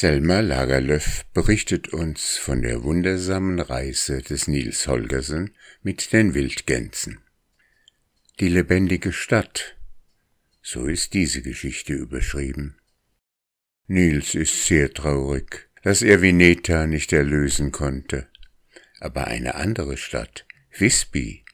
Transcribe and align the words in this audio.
Selma 0.00 0.38
Lagerlöf 0.38 1.24
berichtet 1.34 1.88
uns 1.88 2.36
von 2.36 2.62
der 2.62 2.84
wundersamen 2.84 3.58
Reise 3.58 4.22
des 4.22 4.46
Nils 4.46 4.86
Holgersen 4.86 5.56
mit 5.82 6.12
den 6.12 6.34
Wildgänsen. 6.34 7.18
Die 8.38 8.46
lebendige 8.46 9.12
Stadt, 9.12 9.76
so 10.62 10.86
ist 10.86 11.14
diese 11.14 11.42
Geschichte 11.42 11.94
überschrieben. 11.94 12.78
Nils 13.88 14.36
ist 14.36 14.66
sehr 14.66 14.94
traurig, 14.94 15.68
dass 15.82 16.02
er 16.02 16.22
Vineta 16.22 16.86
nicht 16.86 17.12
erlösen 17.12 17.72
konnte, 17.72 18.28
aber 19.00 19.26
eine 19.26 19.56
andere 19.56 19.96
Stadt, 19.96 20.46
Visby, 20.70 21.44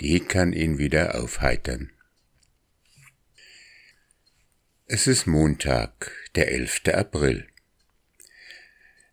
die 0.00 0.20
kann 0.20 0.54
ihn 0.54 0.78
wieder 0.78 1.20
aufheitern. 1.20 1.90
Es 4.86 5.06
ist 5.06 5.26
Montag, 5.26 6.12
der 6.34 6.50
11. 6.50 6.80
April. 6.94 7.46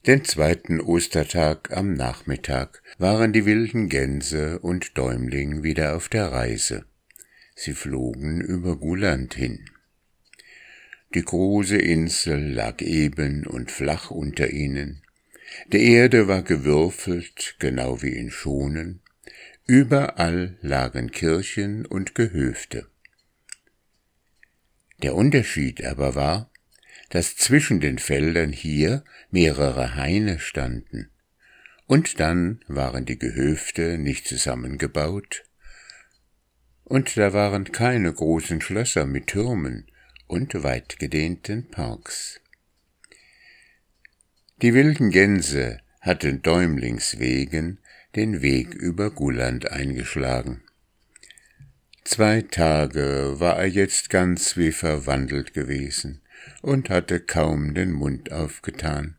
Den 0.07 0.25
zweiten 0.25 0.81
Ostertag 0.81 1.69
am 1.77 1.93
Nachmittag 1.93 2.81
waren 2.97 3.33
die 3.33 3.45
wilden 3.45 3.87
Gänse 3.87 4.57
und 4.57 4.97
Däumling 4.97 5.61
wieder 5.61 5.95
auf 5.95 6.09
der 6.09 6.31
Reise. 6.31 6.85
Sie 7.55 7.73
flogen 7.73 8.41
über 8.41 8.77
Guland 8.77 9.35
hin. 9.35 9.69
Die 11.13 11.21
große 11.21 11.77
Insel 11.77 12.51
lag 12.51 12.81
eben 12.81 13.45
und 13.45 13.69
flach 13.69 14.09
unter 14.09 14.49
ihnen. 14.49 15.03
Die 15.71 15.91
Erde 15.91 16.27
war 16.27 16.41
gewürfelt, 16.41 17.57
genau 17.59 18.01
wie 18.01 18.15
in 18.15 18.31
Schonen. 18.31 19.01
Überall 19.67 20.57
lagen 20.61 21.11
Kirchen 21.11 21.85
und 21.85 22.15
Gehöfte. 22.15 22.87
Der 25.03 25.13
Unterschied 25.13 25.85
aber 25.85 26.15
war, 26.15 26.50
dass 27.11 27.35
zwischen 27.35 27.81
den 27.81 27.99
Feldern 27.99 28.53
hier 28.53 29.03
mehrere 29.29 29.95
Haine 29.95 30.39
standen, 30.39 31.11
und 31.85 32.21
dann 32.21 32.61
waren 32.67 33.05
die 33.05 33.19
Gehöfte 33.19 33.97
nicht 33.97 34.27
zusammengebaut, 34.27 35.43
und 36.85 37.15
da 37.17 37.33
waren 37.33 37.71
keine 37.71 38.11
großen 38.13 38.61
Schlösser 38.61 39.05
mit 39.05 39.27
Türmen 39.27 39.87
und 40.27 40.63
weitgedehnten 40.63 41.69
Parks. 41.69 42.39
Die 44.61 44.73
wilden 44.73 45.09
Gänse 45.11 45.79
hatten 45.99 46.41
Däumlings 46.41 47.19
wegen 47.19 47.79
den 48.15 48.41
Weg 48.41 48.73
über 48.73 49.11
Gulland 49.11 49.69
eingeschlagen. 49.69 50.63
Zwei 52.05 52.41
Tage 52.41 53.35
war 53.39 53.57
er 53.57 53.67
jetzt 53.67 54.09
ganz 54.09 54.55
wie 54.55 54.71
verwandelt 54.71 55.53
gewesen 55.53 56.21
und 56.61 56.89
hatte 56.89 57.19
kaum 57.19 57.73
den 57.73 57.91
Mund 57.91 58.31
aufgetan. 58.31 59.15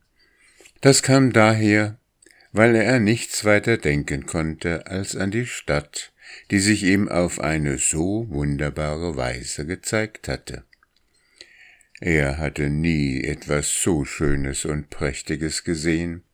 Das 0.80 1.02
kam 1.02 1.32
daher, 1.32 1.98
weil 2.52 2.74
er 2.74 3.00
nichts 3.00 3.44
weiter 3.44 3.78
denken 3.78 4.26
konnte 4.26 4.86
als 4.86 5.16
an 5.16 5.30
die 5.30 5.46
Stadt, 5.46 6.12
die 6.50 6.58
sich 6.58 6.82
ihm 6.82 7.08
auf 7.08 7.40
eine 7.40 7.78
so 7.78 8.26
wunderbare 8.28 9.16
Weise 9.16 9.66
gezeigt 9.66 10.28
hatte. 10.28 10.64
Er 12.00 12.38
hatte 12.38 12.68
nie 12.68 13.22
etwas 13.22 13.82
so 13.82 14.04
Schönes 14.04 14.64
und 14.64 14.90
Prächtiges 14.90 15.64
gesehen, 15.64 16.24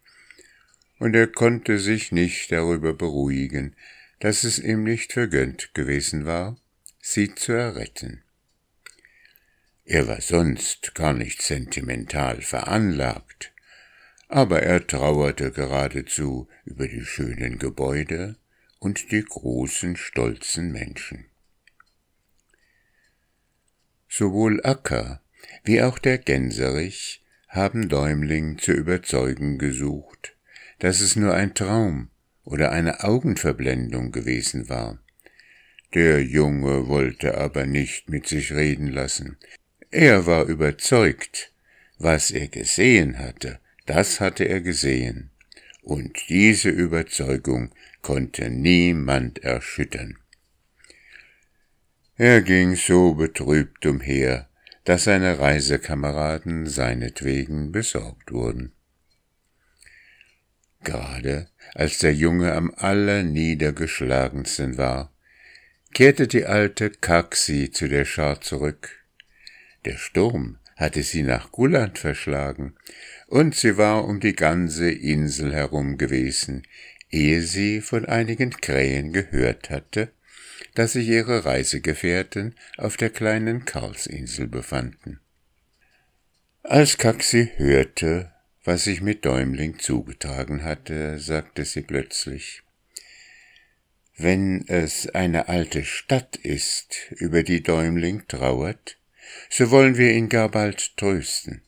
und 0.98 1.14
er 1.14 1.28
konnte 1.28 1.78
sich 1.78 2.10
nicht 2.10 2.50
darüber 2.50 2.94
beruhigen, 2.94 3.76
dass 4.18 4.44
es 4.44 4.58
ihm 4.58 4.82
nicht 4.82 5.12
vergönnt 5.12 5.74
gewesen 5.74 6.24
war, 6.24 6.56
sie 7.00 7.34
zu 7.34 7.52
erretten. 7.52 8.22
Er 9.90 10.06
war 10.06 10.20
sonst 10.20 10.94
gar 10.94 11.14
nicht 11.14 11.40
sentimental 11.40 12.42
veranlagt, 12.42 13.54
aber 14.28 14.62
er 14.62 14.86
trauerte 14.86 15.50
geradezu 15.50 16.46
über 16.66 16.86
die 16.86 17.06
schönen 17.06 17.58
Gebäude 17.58 18.36
und 18.80 19.10
die 19.12 19.22
großen, 19.22 19.96
stolzen 19.96 20.72
Menschen. 20.72 21.24
Sowohl 24.10 24.62
Acker 24.62 25.22
wie 25.64 25.80
auch 25.80 25.98
der 25.98 26.18
Gänserich 26.18 27.24
haben 27.48 27.88
Däumling 27.88 28.58
zu 28.58 28.72
überzeugen 28.72 29.56
gesucht, 29.56 30.36
dass 30.80 31.00
es 31.00 31.16
nur 31.16 31.32
ein 31.32 31.54
Traum 31.54 32.10
oder 32.44 32.72
eine 32.72 33.04
Augenverblendung 33.04 34.12
gewesen 34.12 34.68
war. 34.68 35.02
Der 35.94 36.22
Junge 36.22 36.88
wollte 36.88 37.38
aber 37.38 37.64
nicht 37.64 38.10
mit 38.10 38.26
sich 38.26 38.52
reden 38.52 38.88
lassen, 38.88 39.38
er 39.90 40.26
war 40.26 40.44
überzeugt, 40.44 41.50
was 41.98 42.30
er 42.30 42.48
gesehen 42.48 43.18
hatte, 43.18 43.58
das 43.86 44.20
hatte 44.20 44.44
er 44.44 44.60
gesehen, 44.60 45.30
und 45.82 46.28
diese 46.28 46.68
Überzeugung 46.68 47.72
konnte 48.02 48.50
niemand 48.50 49.42
erschüttern. 49.42 50.18
Er 52.16 52.42
ging 52.42 52.74
so 52.74 53.14
betrübt 53.14 53.86
umher, 53.86 54.50
dass 54.84 55.04
seine 55.04 55.38
Reisekameraden 55.38 56.66
seinetwegen 56.66 57.72
besorgt 57.72 58.32
wurden. 58.32 58.72
Gerade 60.82 61.48
als 61.74 61.98
der 61.98 62.14
Junge 62.14 62.54
am 62.54 62.72
allerniedergeschlagensten 62.74 64.78
war, 64.78 65.12
kehrte 65.92 66.26
die 66.26 66.46
alte 66.46 66.90
Kaxi 66.90 67.70
zu 67.70 67.88
der 67.88 68.04
Schar 68.04 68.40
zurück. 68.40 68.97
Der 69.84 69.96
Sturm 69.96 70.58
hatte 70.76 71.02
sie 71.02 71.22
nach 71.22 71.50
Gulland 71.50 71.98
verschlagen, 71.98 72.74
und 73.26 73.54
sie 73.54 73.76
war 73.76 74.04
um 74.04 74.20
die 74.20 74.34
ganze 74.34 74.90
Insel 74.90 75.52
herum 75.52 75.98
gewesen, 75.98 76.62
ehe 77.10 77.42
sie 77.42 77.80
von 77.80 78.04
einigen 78.06 78.50
Krähen 78.50 79.12
gehört 79.12 79.70
hatte, 79.70 80.12
dass 80.74 80.92
sich 80.92 81.08
ihre 81.08 81.44
Reisegefährten 81.44 82.54
auf 82.76 82.96
der 82.96 83.10
kleinen 83.10 83.64
Karlsinsel 83.64 84.46
befanden. 84.46 85.20
Als 86.62 86.98
Kaxi 86.98 87.50
hörte, 87.56 88.32
was 88.62 88.84
sich 88.84 89.00
mit 89.00 89.24
Däumling 89.24 89.78
zugetragen 89.78 90.62
hatte, 90.62 91.18
sagte 91.18 91.64
sie 91.64 91.82
plötzlich 91.82 92.62
Wenn 94.16 94.66
es 94.68 95.08
eine 95.08 95.48
alte 95.48 95.84
Stadt 95.84 96.36
ist, 96.36 97.10
über 97.12 97.42
die 97.42 97.62
Däumling 97.62 98.28
trauert, 98.28 98.97
so 99.50 99.70
wollen 99.70 99.96
wir 99.96 100.12
ihn 100.12 100.28
gar 100.28 100.50
bald 100.50 100.96
trösten. 100.96 101.62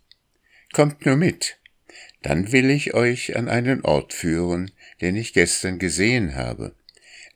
Kommt 0.73 1.05
nur 1.07 1.17
mit, 1.17 1.59
dann 2.23 2.53
will 2.53 2.71
ich 2.71 2.95
euch 2.95 3.37
an 3.37 3.49
einen 3.49 3.83
Ort 3.83 4.13
führen, 4.13 4.71
den 5.01 5.17
ich 5.17 5.33
gestern 5.33 5.79
gesehen 5.79 6.35
habe. 6.35 6.75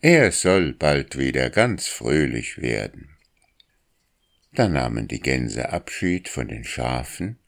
Er 0.01 0.33
soll 0.33 0.73
bald 0.73 1.19
wieder 1.19 1.51
ganz 1.51 1.87
fröhlich 1.87 2.61
werden. 2.61 3.09
Da 4.53 4.69
nahmen 4.69 5.09
die 5.09 5.21
Gänse 5.21 5.71
Abschied 5.71 6.29
von 6.29 6.49
den 6.49 6.65
Schafen, 6.65 7.39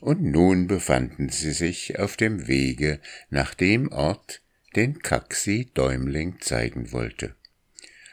und 0.00 0.20
nun 0.20 0.66
befanden 0.66 1.28
sie 1.28 1.52
sich 1.52 2.00
auf 2.00 2.16
dem 2.16 2.48
Wege 2.48 3.00
nach 3.30 3.54
dem 3.54 3.90
Ort, 3.92 4.42
den 4.74 4.98
Kaxi 4.98 5.70
Däumling 5.74 6.40
zeigen 6.40 6.90
wollte. 6.90 7.36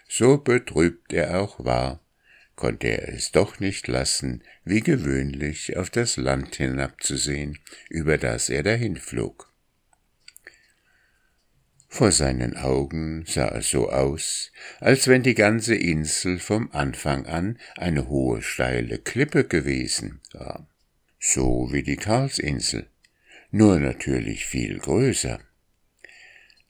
So 0.07 0.37
betrübt 0.37 1.11
er 1.13 1.41
auch 1.41 1.65
war, 1.65 1.99
konnte 2.59 2.89
er 2.89 3.07
es 3.13 3.31
doch 3.31 3.61
nicht 3.61 3.87
lassen, 3.87 4.43
wie 4.65 4.81
gewöhnlich 4.81 5.77
auf 5.77 5.89
das 5.89 6.17
Land 6.17 6.57
hinabzusehen, 6.57 7.57
über 7.89 8.17
das 8.17 8.49
er 8.49 8.63
dahinflog. 8.63 9.49
Vor 11.87 12.11
seinen 12.11 12.57
Augen 12.57 13.23
sah 13.25 13.47
es 13.55 13.69
so 13.69 13.89
aus, 13.89 14.51
als 14.81 15.07
wenn 15.07 15.23
die 15.23 15.35
ganze 15.35 15.73
Insel 15.73 16.37
vom 16.37 16.69
Anfang 16.73 17.27
an 17.27 17.57
eine 17.77 18.09
hohe 18.09 18.41
steile 18.41 18.97
Klippe 18.99 19.45
gewesen 19.45 20.19
war, 20.33 20.67
so 21.17 21.69
wie 21.71 21.83
die 21.83 21.95
Karlsinsel, 21.95 22.89
nur 23.51 23.79
natürlich 23.79 24.45
viel 24.45 24.79
größer. 24.79 25.39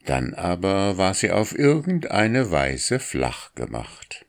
Dann 0.06 0.34
aber 0.34 0.98
war 0.98 1.14
sie 1.14 1.32
auf 1.32 1.58
irgendeine 1.58 2.52
Weise 2.52 3.00
flach 3.00 3.56
gemacht. 3.56 4.24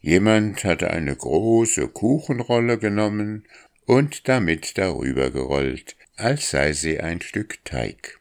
Jemand 0.00 0.64
hatte 0.64 0.90
eine 0.90 1.14
große 1.14 1.88
Kuchenrolle 1.88 2.78
genommen 2.78 3.46
und 3.84 4.28
damit 4.28 4.78
darüber 4.78 5.30
gerollt, 5.30 5.96
als 6.16 6.50
sei 6.50 6.72
sie 6.72 7.00
ein 7.00 7.20
Stück 7.20 7.62
Teig. 7.66 8.18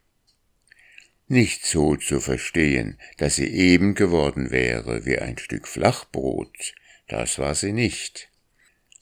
Nicht 1.27 1.65
so 1.65 1.95
zu 1.95 2.19
verstehen, 2.19 2.99
dass 3.17 3.35
sie 3.35 3.47
eben 3.47 3.95
geworden 3.95 4.51
wäre 4.51 5.05
wie 5.05 5.19
ein 5.19 5.37
Stück 5.37 5.67
Flachbrot, 5.67 6.73
das 7.07 7.39
war 7.39 7.55
sie 7.55 7.71
nicht. 7.71 8.29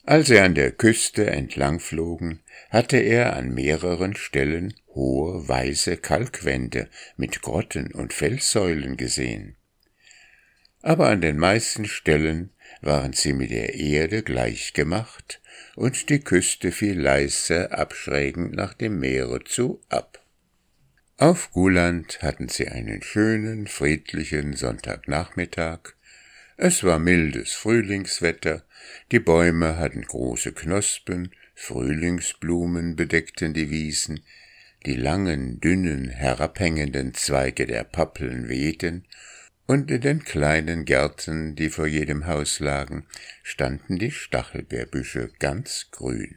Als 0.03 0.27
sie 0.27 0.39
an 0.39 0.53
der 0.53 0.71
Küste 0.71 1.29
entlangflogen, 1.29 2.41
hatte 2.69 2.97
er 2.97 3.35
an 3.35 3.53
mehreren 3.53 4.15
Stellen 4.15 4.73
hohe 4.93 5.47
weiße 5.47 5.97
Kalkwände 5.97 6.89
mit 7.15 7.41
Grotten 7.41 7.91
und 7.91 8.13
Felssäulen 8.13 8.97
gesehen 8.97 9.57
aber 10.87 11.09
an 11.09 11.21
den 11.21 11.37
meisten 11.37 11.85
Stellen 11.85 12.51
waren 12.81 13.13
sie 13.13 13.33
mit 13.33 13.51
der 13.51 13.75
Erde 13.75 14.23
gleichgemacht, 14.23 15.41
und 15.75 16.09
die 16.09 16.19
Küste 16.19 16.71
fiel 16.71 16.99
leise 16.99 17.71
abschrägend 17.71 18.53
nach 18.55 18.73
dem 18.73 18.99
Meere 18.99 19.43
zu 19.43 19.81
ab. 19.89 20.23
Auf 21.17 21.51
Guland 21.51 22.21
hatten 22.21 22.47
sie 22.47 22.67
einen 22.67 23.01
schönen, 23.01 23.67
friedlichen 23.67 24.53
Sonntagnachmittag. 24.53 25.93
Es 26.57 26.83
war 26.83 26.99
mildes 26.99 27.53
Frühlingswetter, 27.53 28.63
die 29.11 29.19
Bäume 29.19 29.77
hatten 29.77 30.03
große 30.03 30.53
Knospen, 30.53 31.31
Frühlingsblumen 31.55 32.95
bedeckten 32.95 33.53
die 33.53 33.71
Wiesen, 33.71 34.21
die 34.85 34.95
langen, 34.95 35.59
dünnen, 35.59 36.09
herabhängenden 36.09 37.15
Zweige 37.15 37.65
der 37.65 37.83
Pappeln 37.83 38.47
wehten, 38.47 39.05
und 39.67 39.91
in 39.91 40.01
den 40.01 40.23
kleinen 40.23 40.85
Gärten, 40.85 41.55
die 41.55 41.69
vor 41.69 41.87
jedem 41.87 42.25
Haus 42.25 42.59
lagen, 42.59 43.05
standen 43.43 43.99
die 43.99 44.11
Stachelbeerbüsche 44.11 45.29
ganz 45.39 45.89
grün. 45.91 46.35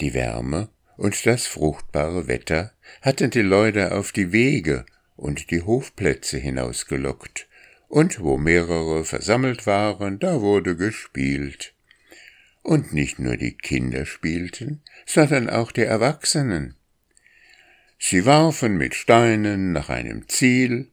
Die 0.00 0.14
Wärme 0.14 0.68
und 0.96 1.26
das 1.26 1.46
fruchtbare 1.46 2.28
Wetter 2.28 2.72
hatten 3.00 3.30
die 3.30 3.42
Leute 3.42 3.92
auf 3.92 4.12
die 4.12 4.32
Wege 4.32 4.84
und 5.16 5.50
die 5.50 5.62
Hofplätze 5.62 6.38
hinausgelockt, 6.38 7.48
und 7.88 8.20
wo 8.20 8.36
mehrere 8.36 9.04
versammelt 9.04 9.66
waren, 9.66 10.18
da 10.18 10.42
wurde 10.42 10.76
gespielt. 10.76 11.74
Und 12.62 12.92
nicht 12.92 13.18
nur 13.18 13.38
die 13.38 13.56
Kinder 13.56 14.04
spielten, 14.04 14.82
sondern 15.06 15.48
auch 15.48 15.72
die 15.72 15.84
Erwachsenen. 15.84 16.77
Sie 17.98 18.24
warfen 18.24 18.76
mit 18.76 18.94
Steinen 18.94 19.72
nach 19.72 19.88
einem 19.88 20.28
Ziel 20.28 20.88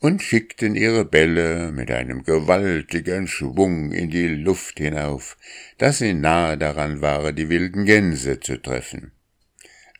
und 0.00 0.22
schickten 0.22 0.74
ihre 0.74 1.04
Bälle 1.04 1.72
mit 1.72 1.90
einem 1.90 2.24
gewaltigen 2.24 3.26
Schwung 3.26 3.92
in 3.92 4.10
die 4.10 4.28
Luft 4.28 4.78
hinauf, 4.78 5.36
dass 5.78 5.98
sie 5.98 6.14
nahe 6.14 6.58
daran 6.58 7.00
waren, 7.00 7.34
die 7.34 7.48
wilden 7.48 7.84
Gänse 7.84 8.40
zu 8.40 8.60
treffen. 8.60 9.12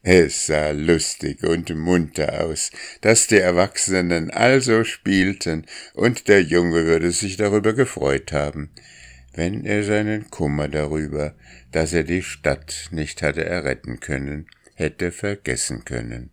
Es 0.02 0.46
sah 0.46 0.70
lustig 0.70 1.43
und 1.43 1.75
munter 1.75 2.44
aus, 2.44 2.70
dass 3.00 3.26
die 3.26 3.38
Erwachsenen 3.38 4.31
also 4.31 4.84
spielten, 4.84 5.66
und 5.94 6.28
der 6.28 6.43
Junge 6.43 6.87
würde 6.87 7.10
sich 7.10 7.37
darüber 7.37 7.72
gefreut 7.72 8.32
haben, 8.32 8.70
wenn 9.34 9.64
er 9.64 9.82
seinen 9.82 10.31
Kummer 10.31 10.69
darüber, 10.69 11.34
dass 11.72 11.93
er 11.93 12.05
die 12.05 12.22
Stadt 12.22 12.88
nicht 12.90 13.22
hatte 13.22 13.44
erretten 13.44 14.00
können, 14.00 14.46
hätte 14.75 15.10
vergessen 15.10 15.84
können. 15.84 16.31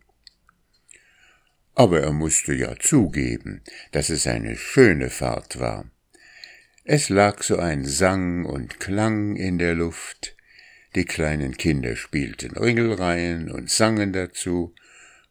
Aber 1.76 2.02
er 2.02 2.14
musste 2.14 2.54
ja 2.54 2.76
zugeben, 2.80 3.62
dass 3.92 4.10
es 4.10 4.28
eine 4.28 4.56
schöne 4.56 5.10
Fahrt 5.10 5.60
war. 5.60 5.90
Es 6.86 7.10
lag 7.10 7.44
so 7.44 7.58
ein 7.58 7.84
Sang 7.84 8.46
und 8.46 8.80
Klang 8.80 9.36
in 9.36 9.58
der 9.58 9.76
Luft, 9.76 10.36
die 10.96 11.06
kleinen 11.06 11.58
Kinder 11.58 11.96
spielten 11.96 12.56
Ringelreihen 12.56 13.52
und 13.52 13.70
sangen 13.70 14.14
dazu, 14.14 14.74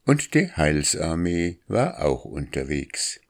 und 0.05 0.35
die 0.35 0.53
Heilsarmee 0.53 1.61
war 1.67 2.05
auch 2.05 2.27
unterwegs. 2.27 3.21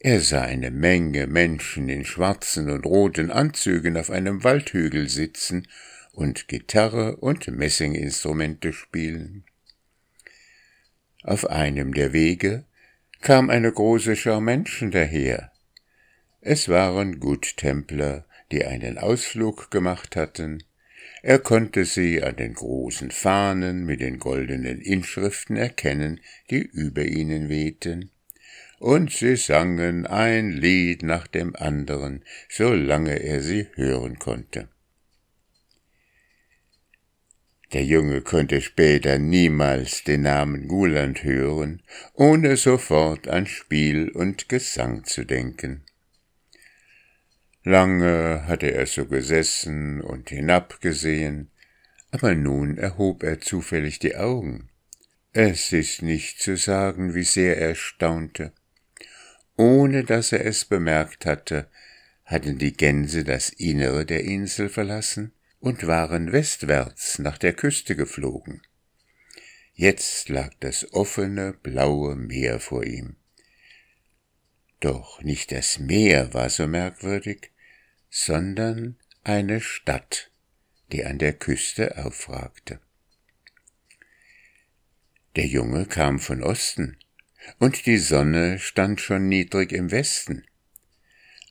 Er 0.00 0.20
sah 0.20 0.42
eine 0.42 0.70
Menge 0.70 1.26
Menschen 1.26 1.88
in 1.88 2.04
schwarzen 2.04 2.68
und 2.68 2.84
roten 2.84 3.30
Anzügen 3.30 3.96
auf 3.96 4.10
einem 4.10 4.44
Waldhügel 4.44 5.08
sitzen 5.08 5.66
und 6.12 6.46
Gitarre 6.46 7.16
und 7.16 7.48
Messinginstrumente 7.48 8.74
spielen. 8.74 9.44
Auf 11.24 11.50
einem 11.50 11.92
der 11.94 12.12
Wege 12.12 12.64
kam 13.20 13.50
eine 13.50 13.72
große 13.72 14.14
Schar 14.14 14.40
Menschen 14.40 14.92
daher. 14.92 15.50
Es 16.40 16.68
waren 16.68 17.18
Guttempler, 17.18 18.24
die 18.52 18.64
einen 18.64 18.98
Ausflug 18.98 19.70
gemacht 19.72 20.14
hatten, 20.14 20.62
er 21.26 21.38
konnte 21.38 21.86
sie 21.86 22.22
an 22.22 22.36
den 22.36 22.52
großen 22.52 23.10
Fahnen 23.10 23.86
mit 23.86 24.02
den 24.02 24.18
goldenen 24.18 24.78
Inschriften 24.82 25.56
erkennen, 25.56 26.20
die 26.50 26.60
über 26.60 27.02
ihnen 27.02 27.48
wehten. 27.48 28.10
Und 28.78 29.10
sie 29.10 29.36
sangen 29.36 30.06
ein 30.06 30.50
Lied 30.50 31.02
nach 31.02 31.26
dem 31.26 31.56
anderen, 31.56 32.22
solange 32.50 33.22
er 33.22 33.40
sie 33.40 33.68
hören 33.74 34.18
konnte. 34.18 34.68
Der 37.72 37.84
Junge 37.84 38.20
konnte 38.20 38.60
später 38.60 39.18
niemals 39.18 40.04
den 40.04 40.22
Namen 40.22 40.68
Guland 40.68 41.24
hören, 41.24 41.82
ohne 42.12 42.56
sofort 42.56 43.26
an 43.26 43.46
Spiel 43.46 44.10
und 44.10 44.48
Gesang 44.48 45.04
zu 45.04 45.24
denken. 45.24 45.82
Lange 47.64 48.46
hatte 48.46 48.72
er 48.72 48.86
so 48.86 49.06
gesessen 49.06 50.02
und 50.02 50.28
hinabgesehen, 50.28 51.50
aber 52.10 52.34
nun 52.34 52.76
erhob 52.76 53.22
er 53.22 53.40
zufällig 53.40 53.98
die 53.98 54.16
Augen. 54.16 54.68
Es 55.32 55.72
ist 55.72 56.02
nicht 56.02 56.40
zu 56.40 56.56
sagen, 56.56 57.14
wie 57.14 57.24
sehr 57.24 57.58
er 57.58 57.74
staunte. 57.74 58.52
Ohne 59.56 60.04
dass 60.04 60.32
er 60.32 60.44
es 60.44 60.64
bemerkt 60.64 61.26
hatte, 61.26 61.66
hatten 62.24 62.58
die 62.58 62.76
Gänse 62.76 63.24
das 63.24 63.48
Innere 63.48 64.04
der 64.04 64.22
Insel 64.24 64.68
verlassen 64.68 65.32
und 65.64 65.86
waren 65.86 66.30
westwärts 66.30 67.18
nach 67.18 67.38
der 67.38 67.54
Küste 67.54 67.96
geflogen. 67.96 68.60
Jetzt 69.72 70.28
lag 70.28 70.52
das 70.60 70.92
offene, 70.92 71.54
blaue 71.54 72.16
Meer 72.16 72.60
vor 72.60 72.84
ihm. 72.84 73.16
Doch 74.80 75.22
nicht 75.22 75.52
das 75.52 75.78
Meer 75.78 76.34
war 76.34 76.50
so 76.50 76.66
merkwürdig, 76.66 77.50
sondern 78.10 78.98
eine 79.22 79.62
Stadt, 79.62 80.30
die 80.92 81.06
an 81.06 81.16
der 81.16 81.32
Küste 81.32 81.96
aufragte. 81.96 82.78
Der 85.34 85.46
Junge 85.46 85.86
kam 85.86 86.18
von 86.18 86.42
Osten, 86.42 86.98
und 87.58 87.86
die 87.86 87.98
Sonne 87.98 88.58
stand 88.58 89.00
schon 89.00 89.28
niedrig 89.28 89.72
im 89.72 89.90
Westen. 89.90 90.44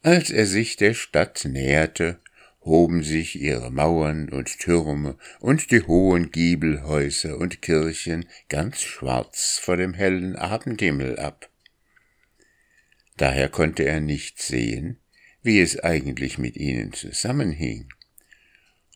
Als 0.04 0.30
er 0.30 0.46
sich 0.46 0.76
der 0.76 0.94
Stadt 0.94 1.46
näherte, 1.46 2.20
hoben 2.66 3.04
sich 3.04 3.40
ihre 3.40 3.72
Mauern 3.72 4.30
und 4.30 4.60
Türme 4.60 5.18
und 5.40 5.72
die 5.72 5.82
hohen 5.82 6.32
Giebelhäuser 6.32 7.38
und 7.38 7.62
Kirchen 7.62 8.26
ganz 8.50 8.82
schwarz 8.82 9.60
vor 9.62 9.78
dem 9.78 9.94
hellen 9.94 10.36
Abendhimmel 10.36 11.20
ab. 11.20 11.50
Daher 13.18 13.50
konnte 13.50 13.84
er 13.84 14.00
nicht 14.00 14.42
sehen, 14.42 15.00
wie 15.44 15.60
es 15.60 15.80
eigentlich 15.80 16.38
mit 16.38 16.56
ihnen 16.56 16.94
zusammenhing. 16.94 17.90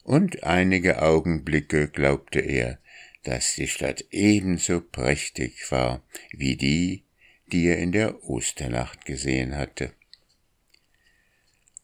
Und 0.04 0.44
einige 0.44 1.02
Augenblicke 1.02 1.90
glaubte 1.90 2.40
er, 2.40 2.80
dass 3.24 3.56
die 3.56 3.68
Stadt 3.68 4.06
ebenso 4.12 4.80
prächtig 4.80 5.70
war 5.70 6.02
wie 6.32 6.56
die, 6.56 7.04
die 7.52 7.68
er 7.68 7.78
in 7.78 7.92
der 7.92 8.24
Osternacht 8.24 9.06
gesehen 9.06 9.56
hatte. 9.56 9.92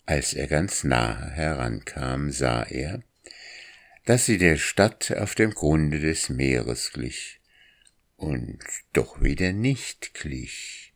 Als 0.05 0.33
er 0.33 0.47
ganz 0.47 0.83
nahe 0.83 1.31
herankam, 1.31 2.31
sah 2.31 2.63
er, 2.63 3.01
dass 4.05 4.25
sie 4.25 4.37
der 4.37 4.57
Stadt 4.57 5.15
auf 5.15 5.33
dem 5.33 5.51
Grunde 5.51 5.99
des 5.99 6.29
Meeres 6.29 6.91
glich 6.91 7.39
und 8.17 8.59
doch 8.91 9.21
wieder 9.21 9.53
nicht 9.53 10.13
glich. 10.13 10.93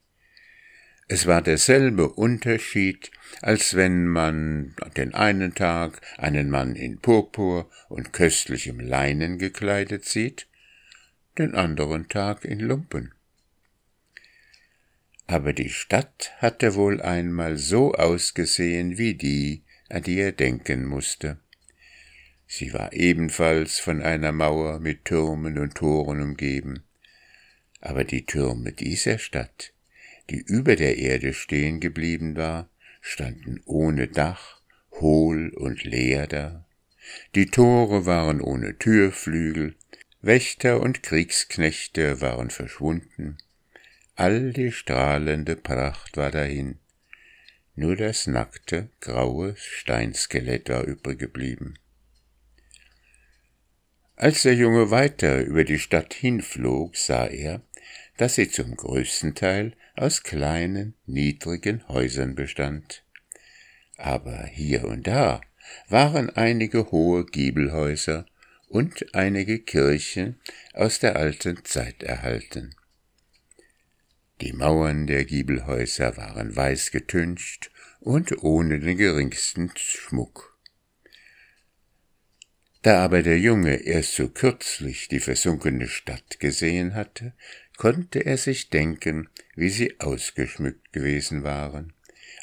Es 1.07 1.25
war 1.25 1.41
derselbe 1.41 2.09
Unterschied, 2.09 3.11
als 3.41 3.75
wenn 3.75 4.07
man 4.07 4.75
den 4.97 5.13
einen 5.13 5.55
Tag 5.55 6.01
einen 6.17 6.49
Mann 6.49 6.75
in 6.75 6.99
Purpur 6.99 7.69
und 7.87 8.11
köstlichem 8.11 8.81
Leinen 8.81 9.37
gekleidet 9.37 10.03
sieht, 10.03 10.47
den 11.37 11.55
anderen 11.55 12.09
Tag 12.09 12.43
in 12.43 12.59
Lumpen. 12.59 13.13
Aber 15.27 15.53
die 15.53 15.69
Stadt 15.69 16.31
hatte 16.37 16.75
wohl 16.75 17.01
einmal 17.01 17.57
so 17.57 17.93
ausgesehen 17.93 18.97
wie 18.97 19.15
die, 19.15 19.63
an 19.89 20.03
die 20.03 20.19
er 20.19 20.31
denken 20.31 20.85
musste. 20.85 21.37
Sie 22.45 22.73
war 22.73 22.93
ebenfalls 22.93 23.79
von 23.79 24.01
einer 24.01 24.31
Mauer 24.31 24.79
mit 24.79 25.05
Türmen 25.05 25.57
und 25.57 25.75
Toren 25.75 26.21
umgeben, 26.21 26.83
aber 27.81 28.05
die 28.05 28.25
Türme 28.25 28.71
dieser 28.71 29.19
Stadt 29.19 29.73
die 30.29 30.39
über 30.39 30.75
der 30.75 30.97
Erde 30.97 31.33
stehen 31.33 31.79
geblieben 31.79 32.35
war, 32.35 32.69
standen 33.01 33.61
ohne 33.65 34.07
Dach, 34.07 34.61
hohl 34.91 35.49
und 35.49 35.83
leer 35.83 36.27
da. 36.27 36.65
Die 37.35 37.45
Tore 37.45 38.05
waren 38.05 38.41
ohne 38.41 38.77
Türflügel, 38.77 39.75
Wächter 40.21 40.81
und 40.81 41.03
Kriegsknechte 41.03 42.19
waren 42.21 42.49
verschwunden, 42.49 43.37
all 44.17 44.51
die 44.51 44.71
strahlende 44.71 45.55
Pracht 45.55 46.17
war 46.17 46.31
dahin, 46.31 46.79
nur 47.75 47.95
das 47.95 48.25
nackte, 48.25 48.89
graue 48.99 49.55
Steinskelett 49.55 50.69
war 50.69 50.83
übrig 50.83 51.19
geblieben. 51.19 51.75
Als 54.15 54.41
der 54.41 54.55
Junge 54.55 54.89
weiter 54.89 55.41
über 55.41 55.63
die 55.63 55.77
Stadt 55.77 56.15
hinflog, 56.15 56.97
sah 56.97 57.27
er, 57.27 57.61
dass 58.17 58.33
sie 58.33 58.49
zum 58.49 58.75
größten 58.75 59.35
Teil 59.35 59.73
aus 59.95 60.23
kleinen, 60.23 60.95
niedrigen 61.05 61.87
Häusern 61.87 62.33
bestand. 62.33 63.03
aber 63.97 64.45
hier 64.45 64.85
und 64.85 65.07
da 65.07 65.41
waren 65.89 66.29
einige 66.29 66.91
hohe 66.91 67.25
Giebelhäuser 67.25 68.25
und 68.69 69.13
einige 69.13 69.59
Kirchen 69.59 70.39
aus 70.73 70.99
der 70.99 71.15
alten 71.15 71.63
Zeit 71.65 72.03
erhalten. 72.03 72.75
Die 74.41 74.53
Mauern 74.53 75.07
der 75.07 75.25
Giebelhäuser 75.25 76.15
waren 76.17 76.55
weiß 76.55 76.91
getüncht 76.91 77.71
und 77.99 78.43
ohne 78.43 78.79
den 78.79 78.97
geringsten 78.97 79.71
Schmuck. 79.75 80.55
Da 82.83 83.03
aber 83.03 83.23
der 83.23 83.39
Junge 83.39 83.77
erst 83.77 84.13
so 84.13 84.29
kürzlich 84.29 85.07
die 85.07 85.19
versunkene 85.19 85.87
Stadt 85.87 86.39
gesehen 86.39 86.93
hatte, 86.93 87.33
konnte 87.77 88.25
er 88.25 88.37
sich 88.37 88.69
denken, 88.69 89.27
wie 89.55 89.69
sie 89.69 89.99
ausgeschmückt 89.99 90.93
gewesen 90.93 91.43
waren, 91.43 91.93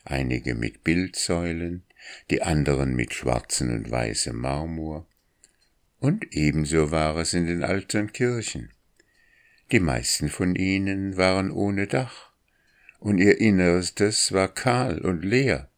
einige 0.04 0.56
mit 0.56 0.82
Bildsäulen, 0.82 1.84
die 2.30 2.42
anderen 2.42 2.96
mit 2.96 3.14
schwarzen 3.14 3.70
und 3.70 3.90
weißem 3.90 4.36
Marmor, 4.36 5.06
und 6.00 6.34
ebenso 6.34 6.90
war 6.90 7.16
es 7.16 7.32
in 7.32 7.46
den 7.46 7.62
alten 7.62 8.12
Kirchen. 8.12 8.73
Die 9.72 9.80
meisten 9.80 10.28
von 10.28 10.54
ihnen 10.54 11.16
waren 11.16 11.50
ohne 11.50 11.86
Dach, 11.86 12.32
und 12.98 13.18
ihr 13.18 13.40
Innerstes 13.40 14.32
war 14.32 14.48
kahl 14.48 14.98
und 15.00 15.24
leer. 15.24 15.70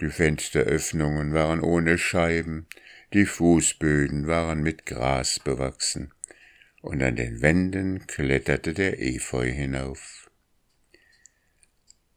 Die 0.00 0.08
Fensteröffnungen 0.08 1.34
waren 1.34 1.60
ohne 1.60 1.98
Scheiben, 1.98 2.66
die 3.12 3.26
Fußböden 3.26 4.26
waren 4.26 4.62
mit 4.62 4.86
Gras 4.86 5.38
bewachsen, 5.38 6.12
und 6.80 7.02
an 7.02 7.16
den 7.16 7.42
Wänden 7.42 8.06
kletterte 8.06 8.72
der 8.72 9.00
Efeu 9.00 9.50
hinauf. 9.50 10.30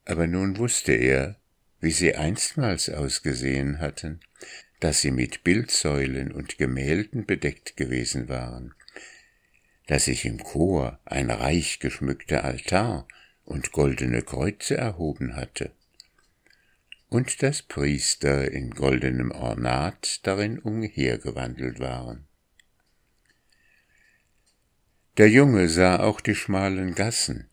Aber 0.06 0.28
nun 0.28 0.58
wusste 0.58 0.94
er, 0.94 1.38
wie 1.80 1.92
sie 1.92 2.16
einstmals 2.16 2.90
ausgesehen 2.90 3.80
hatten, 3.80 4.22
dass 4.80 5.02
sie 5.02 5.12
mit 5.12 5.44
Bildsäulen 5.44 6.32
und 6.32 6.58
Gemälden 6.58 7.26
bedeckt 7.26 7.76
gewesen 7.76 8.30
waren, 8.30 8.74
dass 9.88 10.06
sich 10.06 10.26
im 10.26 10.42
Chor 10.42 11.00
ein 11.06 11.30
reich 11.30 11.80
geschmückter 11.80 12.44
Altar 12.44 13.08
und 13.44 13.72
goldene 13.72 14.22
Kreuze 14.22 14.78
erhoben 14.78 15.36
hatte, 15.36 15.72
und 17.10 17.44
dass 17.44 17.62
Priester 17.62 18.50
in 18.52 18.72
goldenem 18.72 19.32
Ornat 19.32 20.26
darin 20.26 20.58
umhergewandelt 20.58 21.80
waren. 21.80 22.28
Der 25.18 25.30
Junge 25.30 25.70
sah 25.70 26.00
auch 26.00 26.22
die 26.22 26.34
schmalen 26.34 26.96
Gassen, 26.96 27.50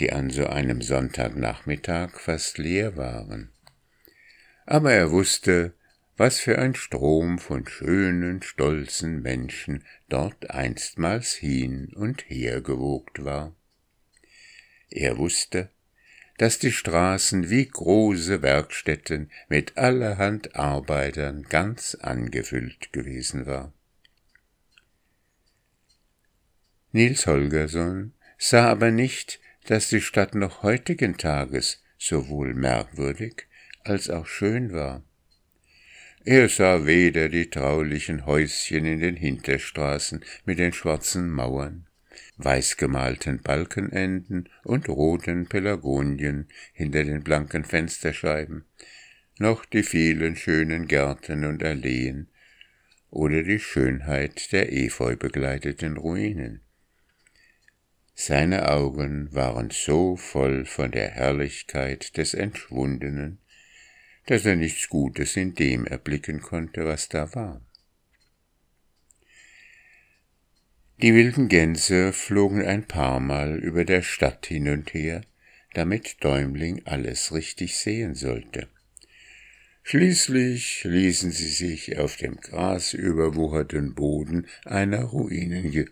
die 0.00 0.12
an 0.12 0.30
so 0.30 0.46
einem 0.46 0.82
Sonntagnachmittag 0.82 2.18
fast 2.18 2.58
leer 2.58 2.96
waren. 2.96 3.52
Aber 4.66 4.92
er 4.92 5.12
wusste, 5.12 5.74
was 6.16 6.38
für 6.38 6.58
ein 6.58 6.74
Strom 6.74 7.38
von 7.38 7.66
schönen, 7.66 8.42
stolzen 8.42 9.22
Menschen 9.22 9.84
dort 10.08 10.50
einstmals 10.50 11.34
hin 11.34 11.92
und 11.94 12.28
her 12.28 12.60
gewogt 12.60 13.24
war. 13.24 13.54
Er 14.90 15.18
wusste, 15.18 15.70
dass 16.38 16.58
die 16.58 16.72
Straßen 16.72 17.50
wie 17.50 17.66
große 17.66 18.42
Werkstätten 18.42 19.30
mit 19.48 19.76
allerhand 19.76 20.56
Arbeitern 20.56 21.44
ganz 21.44 21.94
angefüllt 21.96 22.92
gewesen 22.92 23.46
war. 23.46 23.72
Nils 26.92 27.26
Holgersson 27.26 28.12
sah 28.38 28.68
aber 28.68 28.90
nicht, 28.90 29.40
dass 29.66 29.88
die 29.88 30.00
Stadt 30.00 30.34
noch 30.34 30.62
heutigen 30.62 31.16
Tages 31.16 31.82
sowohl 31.98 32.54
merkwürdig 32.54 33.46
als 33.82 34.10
auch 34.10 34.26
schön 34.26 34.72
war. 34.72 35.02
Er 36.26 36.48
sah 36.48 36.86
weder 36.86 37.28
die 37.28 37.50
traulichen 37.50 38.24
Häuschen 38.24 38.86
in 38.86 39.00
den 39.00 39.16
Hinterstraßen 39.16 40.24
mit 40.46 40.58
den 40.58 40.72
schwarzen 40.72 41.28
Mauern, 41.28 41.86
weißgemalten 42.38 43.42
Balkenenden 43.42 44.48
und 44.62 44.88
roten 44.88 45.46
Pelargonien 45.46 46.48
hinter 46.72 47.04
den 47.04 47.22
blanken 47.22 47.64
Fensterscheiben, 47.64 48.64
noch 49.38 49.66
die 49.66 49.82
vielen 49.82 50.34
schönen 50.34 50.88
Gärten 50.88 51.44
und 51.44 51.62
Alleen 51.62 52.28
oder 53.10 53.42
die 53.42 53.60
Schönheit 53.60 54.50
der 54.52 54.72
efeu 54.72 55.16
begleiteten 55.16 55.98
Ruinen. 55.98 56.62
Seine 58.14 58.70
Augen 58.70 59.28
waren 59.34 59.68
so 59.70 60.16
voll 60.16 60.64
von 60.64 60.90
der 60.90 61.10
Herrlichkeit 61.10 62.16
des 62.16 62.32
Entschwundenen, 62.32 63.40
dass 64.26 64.44
er 64.44 64.56
nichts 64.56 64.88
Gutes 64.88 65.36
in 65.36 65.54
dem 65.54 65.86
erblicken 65.86 66.40
konnte, 66.40 66.84
was 66.84 67.08
da 67.08 67.34
war. 67.34 67.60
Die 71.02 71.14
wilden 71.14 71.48
Gänse 71.48 72.12
flogen 72.12 72.64
ein 72.64 72.86
paar 72.86 73.20
Mal 73.20 73.58
über 73.58 73.84
der 73.84 74.02
Stadt 74.02 74.46
hin 74.46 74.68
und 74.68 74.94
her, 74.94 75.24
damit 75.74 76.22
Däumling 76.22 76.82
alles 76.84 77.32
richtig 77.32 77.76
sehen 77.76 78.14
sollte. 78.14 78.68
Schließlich 79.82 80.84
ließen 80.84 81.30
sie 81.30 81.48
sich 81.48 81.98
auf 81.98 82.16
dem 82.16 82.36
grasüberwucherten 82.36 83.94
Boden 83.94 84.46
einer 84.64 85.02
Ruinen 85.02 85.90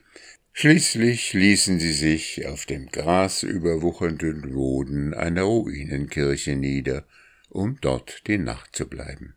Schließlich 0.54 1.32
ließen 1.32 1.80
sie 1.80 1.92
sich 1.92 2.46
auf 2.46 2.64
dem 2.64 2.86
grasüberwuchernden 2.86 4.52
Boden 4.52 5.14
einer 5.14 5.42
Ruinenkirche 5.42 6.56
nieder 6.56 7.06
um 7.52 7.78
dort 7.80 8.26
die 8.26 8.38
Nacht 8.38 8.74
zu 8.74 8.88
bleiben. 8.88 9.34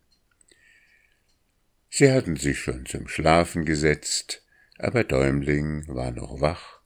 Sie 1.89 2.11
hatten 2.11 2.35
sich 2.35 2.59
schon 2.59 2.85
zum 2.85 3.07
Schlafen 3.07 3.65
gesetzt, 3.65 4.43
aber 4.77 5.03
Däumling 5.03 5.85
war 5.87 6.11
noch 6.11 6.41
wach 6.41 6.81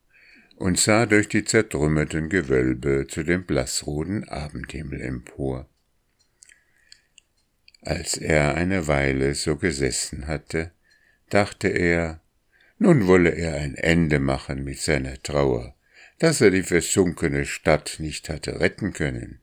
und 0.57 0.79
sah 0.79 1.05
durch 1.05 1.29
die 1.29 1.43
zertrümmerten 1.43 2.29
Gewölbe 2.29 3.07
zu 3.07 3.23
dem 3.23 3.45
blassroten 3.45 4.27
Abendhimmel 4.27 5.01
empor. 5.01 5.69
Als 7.81 8.17
er 8.17 8.55
eine 8.55 8.87
Weile 8.87 9.35
so 9.35 9.55
gesessen 9.55 10.27
hatte, 10.27 10.71
dachte 11.29 11.69
er, 11.69 12.21
nun 12.77 13.07
wolle 13.07 13.31
er 13.31 13.55
ein 13.55 13.75
Ende 13.75 14.19
machen 14.19 14.63
mit 14.63 14.79
seiner 14.79 15.21
Trauer, 15.21 15.75
dass 16.17 16.41
er 16.41 16.51
die 16.51 16.63
versunkene 16.63 17.45
Stadt 17.45 17.95
nicht 17.99 18.29
hatte 18.29 18.59
retten 18.59 18.93
können. 18.93 19.39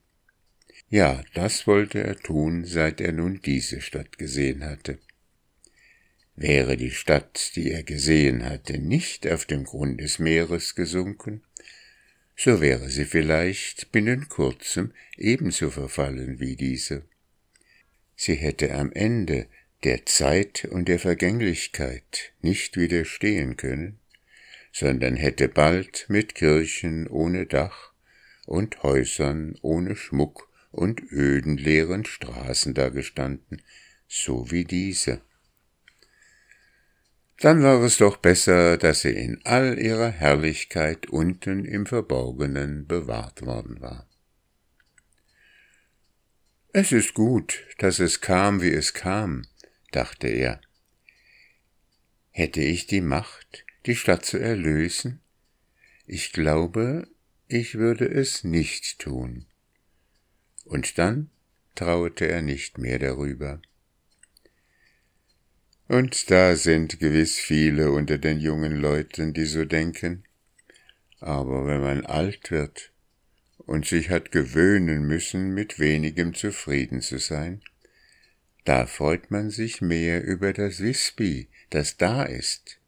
Ja, 0.88 1.24
das 1.34 1.66
wollte 1.66 2.02
er 2.02 2.16
tun, 2.16 2.64
seit 2.64 3.00
er 3.00 3.12
nun 3.12 3.40
diese 3.44 3.80
Stadt 3.80 4.18
gesehen 4.18 4.64
hatte. 4.64 4.98
Wäre 6.36 6.76
die 6.76 6.92
Stadt, 6.92 7.56
die 7.56 7.72
er 7.72 7.82
gesehen 7.82 8.44
hatte, 8.44 8.78
nicht 8.78 9.26
auf 9.26 9.46
dem 9.46 9.64
Grund 9.64 10.00
des 10.00 10.18
Meeres 10.18 10.74
gesunken, 10.74 11.42
so 12.36 12.60
wäre 12.60 12.90
sie 12.90 13.06
vielleicht 13.06 13.90
binnen 13.90 14.28
kurzem 14.28 14.92
ebenso 15.16 15.70
verfallen 15.70 16.38
wie 16.38 16.54
diese. 16.54 17.02
Sie 18.14 18.34
hätte 18.34 18.74
am 18.74 18.92
Ende 18.92 19.46
der 19.82 20.06
Zeit 20.06 20.66
und 20.66 20.88
der 20.88 20.98
Vergänglichkeit 20.98 22.32
nicht 22.42 22.76
widerstehen 22.76 23.56
können, 23.56 23.98
sondern 24.72 25.16
hätte 25.16 25.48
bald 25.48 26.06
mit 26.08 26.34
Kirchen 26.34 27.08
ohne 27.08 27.46
Dach 27.46 27.92
und 28.44 28.82
Häusern 28.82 29.58
ohne 29.62 29.96
Schmuck 29.96 30.50
und 30.76 31.10
öden 31.10 31.56
leeren 31.56 32.04
Straßen 32.04 32.74
dagestanden, 32.74 33.62
so 34.06 34.50
wie 34.50 34.64
diese. 34.64 35.22
Dann 37.38 37.62
war 37.62 37.82
es 37.82 37.98
doch 37.98 38.18
besser, 38.18 38.76
dass 38.78 39.00
sie 39.00 39.10
in 39.10 39.40
all 39.44 39.78
ihrer 39.78 40.10
Herrlichkeit 40.10 41.08
unten 41.08 41.64
im 41.64 41.86
Verborgenen 41.86 42.86
bewahrt 42.86 43.44
worden 43.44 43.80
war. 43.80 44.08
Es 46.72 46.92
ist 46.92 47.14
gut, 47.14 47.64
dass 47.78 47.98
es 47.98 48.20
kam, 48.20 48.60
wie 48.60 48.70
es 48.70 48.92
kam, 48.92 49.46
dachte 49.92 50.28
er. 50.28 50.60
Hätte 52.30 52.60
ich 52.60 52.86
die 52.86 53.00
Macht, 53.00 53.64
die 53.86 53.96
Stadt 53.96 54.26
zu 54.26 54.38
erlösen? 54.38 55.20
Ich 56.06 56.32
glaube, 56.32 57.08
ich 57.48 57.76
würde 57.76 58.06
es 58.06 58.44
nicht 58.44 58.98
tun 58.98 59.46
und 60.66 60.98
dann 60.98 61.30
trauerte 61.74 62.26
er 62.28 62.42
nicht 62.42 62.78
mehr 62.78 62.98
darüber. 62.98 63.60
Und 65.88 66.30
da 66.30 66.56
sind 66.56 66.98
gewiss 66.98 67.38
viele 67.38 67.92
unter 67.92 68.18
den 68.18 68.40
jungen 68.40 68.74
Leuten, 68.76 69.32
die 69.32 69.44
so 69.44 69.64
denken. 69.64 70.24
Aber 71.20 71.66
wenn 71.66 71.80
man 71.80 72.04
alt 72.04 72.50
wird 72.50 72.90
und 73.58 73.86
sich 73.86 74.10
hat 74.10 74.32
gewöhnen 74.32 75.06
müssen, 75.06 75.54
mit 75.54 75.78
wenigem 75.78 76.34
zufrieden 76.34 77.00
zu 77.00 77.18
sein, 77.18 77.62
da 78.64 78.86
freut 78.86 79.30
man 79.30 79.50
sich 79.50 79.80
mehr 79.80 80.24
über 80.24 80.52
das 80.52 80.80
Wispi, 80.80 81.48
das 81.70 81.96
da 81.96 82.24
ist, 82.24 82.80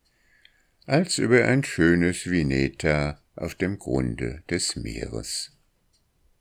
als 0.86 1.18
über 1.18 1.44
ein 1.44 1.62
schönes 1.62 2.28
Vineta 2.28 3.22
auf 3.36 3.54
dem 3.54 3.78
Grunde 3.78 4.42
des 4.50 4.74
Meeres. 4.74 5.52